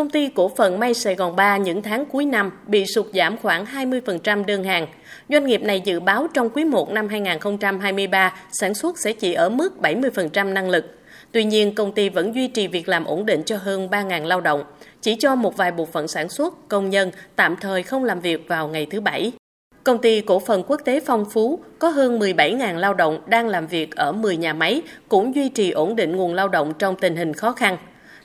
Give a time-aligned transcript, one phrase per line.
[0.00, 3.36] Công ty cổ phần may Sài Gòn 3 những tháng cuối năm bị sụt giảm
[3.36, 4.86] khoảng 20% đơn hàng.
[5.28, 9.48] Doanh nghiệp này dự báo trong quý 1 năm 2023 sản xuất sẽ chỉ ở
[9.48, 10.84] mức 70% năng lực.
[11.32, 14.40] Tuy nhiên, công ty vẫn duy trì việc làm ổn định cho hơn 3.000 lao
[14.40, 14.64] động,
[15.00, 18.48] chỉ cho một vài bộ phận sản xuất, công nhân tạm thời không làm việc
[18.48, 19.32] vào ngày thứ Bảy.
[19.84, 23.66] Công ty cổ phần quốc tế Phong Phú có hơn 17.000 lao động đang làm
[23.66, 27.16] việc ở 10 nhà máy, cũng duy trì ổn định nguồn lao động trong tình
[27.16, 27.76] hình khó khăn.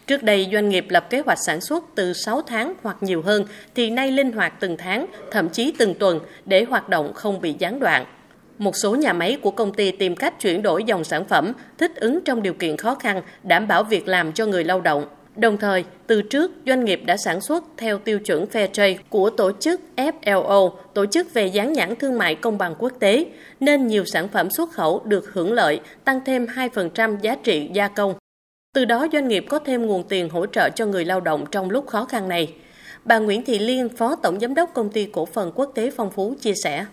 [0.08, 3.46] Trước đây, doanh nghiệp lập kế hoạch sản xuất từ 6 tháng hoặc nhiều hơn,
[3.76, 7.56] thì nay linh hoạt từng tháng, thậm chí từng tuần để hoạt động không bị
[7.60, 8.06] gián đoạn.
[8.58, 11.96] Một số nhà máy của công ty tìm cách chuyển đổi dòng sản phẩm, thích
[11.96, 15.06] ứng trong điều kiện khó khăn, đảm bảo việc làm cho người lao động.
[15.36, 19.30] Đồng thời, từ trước, doanh nghiệp đã sản xuất theo tiêu chuẩn Fair Trade của
[19.30, 23.26] tổ chức FLO, tổ chức về dán nhãn thương mại công bằng quốc tế,
[23.60, 27.88] nên nhiều sản phẩm xuất khẩu được hưởng lợi, tăng thêm 2% giá trị gia
[27.88, 28.16] công.
[28.76, 31.70] Từ đó doanh nghiệp có thêm nguồn tiền hỗ trợ cho người lao động trong
[31.70, 32.54] lúc khó khăn này.
[33.04, 36.12] Bà Nguyễn Thị Liên, Phó Tổng Giám đốc Công ty Cổ phần Quốc tế Phong
[36.12, 36.86] Phú chia sẻ.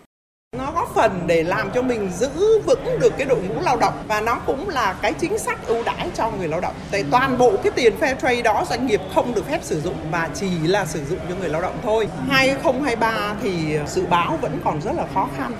[0.57, 3.93] Nó góp phần để làm cho mình giữ vững được cái đội ngũ lao động
[4.07, 6.75] và nó cũng là cái chính sách ưu đãi cho người lao động.
[6.91, 9.95] Tại toàn bộ cái tiền fair trade đó doanh nghiệp không được phép sử dụng
[10.11, 12.07] và chỉ là sử dụng cho người lao động thôi.
[12.29, 15.51] 2023 thì dự báo vẫn còn rất là khó khăn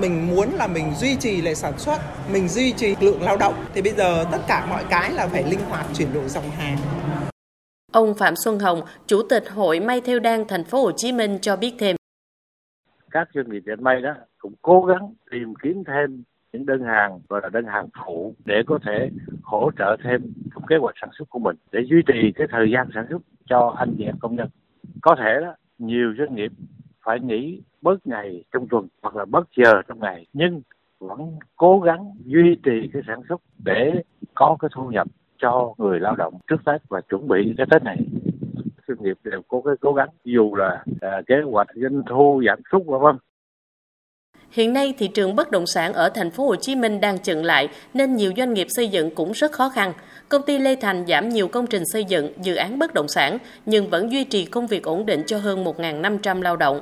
[0.00, 1.98] mình muốn là mình duy trì lại sản xuất,
[2.32, 5.44] mình duy trì lượng lao động thì bây giờ tất cả mọi cái là phải
[5.50, 6.78] linh hoạt chuyển đổi dòng hàng.
[7.92, 11.38] Ông Phạm Xuân Hồng, Chủ tịch Hội May Theo Đan Thành phố Hồ Chí Minh
[11.42, 11.96] cho biết thêm.
[13.10, 17.20] Các doanh nghiệp dệt may đó cũng cố gắng tìm kiếm thêm những đơn hàng
[17.28, 19.10] gọi là đơn hàng phụ để có thể
[19.42, 22.70] hỗ trợ thêm trong kế hoạch sản xuất của mình để duy trì cái thời
[22.74, 24.48] gian sản xuất cho anh chị em công nhân.
[25.02, 26.52] Có thể đó nhiều doanh nghiệp
[27.04, 30.62] phải nghỉ bớt ngày trong tuần hoặc là bớt giờ trong ngày nhưng
[30.98, 34.02] vẫn cố gắng duy trì cái sản xuất để
[34.34, 35.06] có cái thu nhập
[35.38, 37.98] cho người lao động trước Tết và chuẩn bị cái Tết này
[38.88, 42.58] doanh nghiệp đều có cái cố gắng dù là à, kế hoạch doanh thu giảm
[42.72, 43.16] sút vân vân
[44.50, 47.44] Hiện nay thị trường bất động sản ở thành phố Hồ Chí Minh đang chững
[47.44, 49.92] lại nên nhiều doanh nghiệp xây dựng cũng rất khó khăn.
[50.28, 53.38] Công ty Lê Thành giảm nhiều công trình xây dựng, dự án bất động sản
[53.66, 56.80] nhưng vẫn duy trì công việc ổn định cho hơn 1.500 lao động.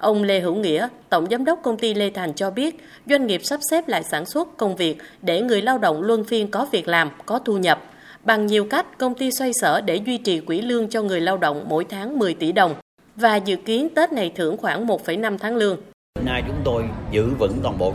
[0.00, 3.40] Ông Lê Hữu Nghĩa, Tổng Giám đốc Công ty Lê Thành cho biết, doanh nghiệp
[3.44, 6.88] sắp xếp lại sản xuất công việc để người lao động luân phiên có việc
[6.88, 7.82] làm, có thu nhập.
[8.24, 11.36] Bằng nhiều cách, công ty xoay sở để duy trì quỹ lương cho người lao
[11.36, 12.74] động mỗi tháng 10 tỷ đồng
[13.16, 15.76] và dự kiến Tết này thưởng khoảng 1,5 tháng lương.
[16.24, 17.92] Nay chúng tôi giữ vững toàn bộ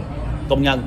[0.50, 0.81] công nhân,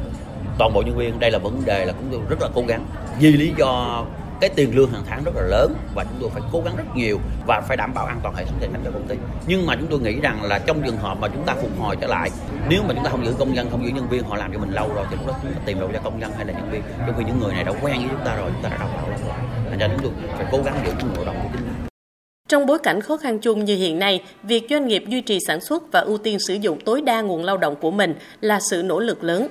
[0.58, 1.18] toàn bộ nhân viên.
[1.18, 2.86] Đây là vấn đề là chúng tôi rất là cố gắng.
[3.20, 4.04] Vì lý do
[4.40, 6.96] cái tiền lương hàng tháng rất là lớn và chúng tôi phải cố gắng rất
[6.96, 9.16] nhiều và phải đảm bảo an toàn hệ thống tài chính cho công ty.
[9.46, 11.96] Nhưng mà chúng tôi nghĩ rằng là trong trường hợp mà chúng ta phục hồi
[12.00, 12.30] trở lại
[12.68, 14.58] nếu mà chúng ta không giữ công nhân không giữ nhân viên họ làm cho
[14.58, 16.52] mình lâu rồi thì lúc đó chúng ta tìm đâu cho công nhân hay là
[16.52, 16.82] nhân viên.
[17.06, 18.88] Trong khi những người này đã quen với chúng ta rồi chúng ta đã đào
[18.96, 19.18] tạo rồi.
[19.70, 21.74] Thành ra chúng tôi phải cố gắng giữ những người động của chính mình.
[22.48, 25.60] Trong bối cảnh khó khăn chung như hiện nay, việc doanh nghiệp duy trì sản
[25.60, 28.82] xuất và ưu tiên sử dụng tối đa nguồn lao động của mình là sự
[28.82, 29.48] nỗ lực lớn.